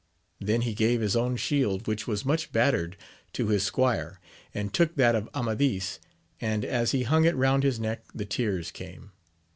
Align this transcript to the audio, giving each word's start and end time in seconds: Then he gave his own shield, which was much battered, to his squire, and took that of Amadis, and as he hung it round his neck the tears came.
Then 0.39 0.61
he 0.61 0.73
gave 0.73 0.99
his 0.99 1.15
own 1.15 1.35
shield, 1.37 1.85
which 1.85 2.07
was 2.07 2.25
much 2.25 2.51
battered, 2.51 2.97
to 3.33 3.49
his 3.49 3.61
squire, 3.61 4.19
and 4.51 4.73
took 4.73 4.95
that 4.95 5.13
of 5.13 5.29
Amadis, 5.35 5.99
and 6.39 6.65
as 6.65 6.89
he 6.91 7.03
hung 7.03 7.25
it 7.25 7.35
round 7.35 7.61
his 7.61 7.79
neck 7.79 8.05
the 8.11 8.25
tears 8.25 8.71
came. 8.71 9.11